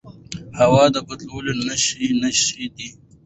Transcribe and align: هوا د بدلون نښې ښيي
هوا 0.59 0.83
د 0.93 0.95
بدلون 1.07 1.57
نښې 2.23 2.29
ښيي 2.43 2.87